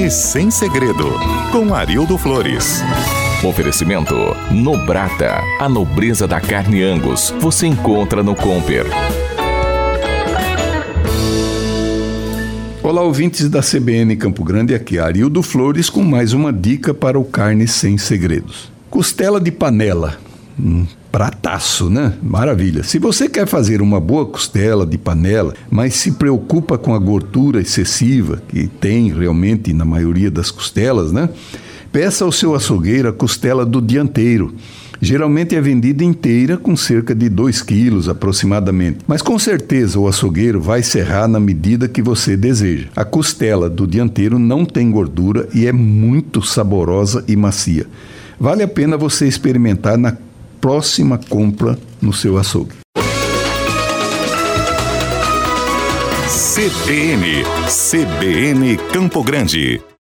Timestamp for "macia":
47.34-47.86